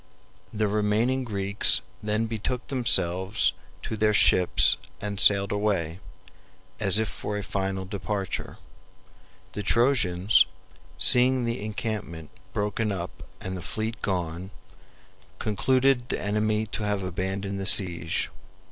[0.51, 3.53] The remaining Greeks then betook themselves
[3.83, 5.99] to their ships and sailed away,
[6.79, 8.57] as if for a final departure.
[9.53, 10.47] The Trojans,
[10.97, 14.49] seeing the encampment broken up and the fleet gone,
[15.37, 18.31] concluded the enemy to have abandoned the siege.